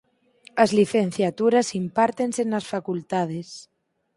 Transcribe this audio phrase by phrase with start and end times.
[0.63, 3.49] As licenciaturas impártense nas facultades.